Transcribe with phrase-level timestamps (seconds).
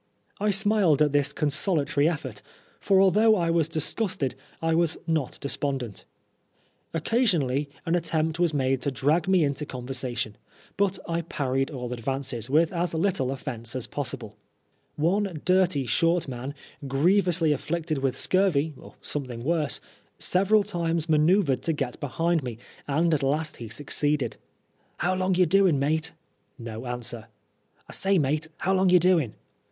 [0.39, 2.41] I smiled at this consolatory effort,
[2.79, 6.05] for although I was disgusted, I was not despondent.
[6.91, 10.37] Occasionally an attempt was made to drag me into conversation,
[10.75, 14.35] but I parried all advances with as little offence as possible.
[14.95, 16.55] One dirty short man,
[16.87, 19.79] grievously afflicted with scurvy, or something worse,
[20.17, 22.57] several times manceuvred to get behind me,
[22.87, 24.37] and at last he succeeded.
[24.97, 26.13] "How long ye doin', mate?'
[26.57, 27.27] No answer.
[27.87, 29.35] "I say, mate, how long ye doin'?"